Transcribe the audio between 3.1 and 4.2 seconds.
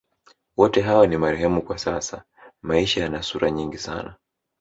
sura nyingi sana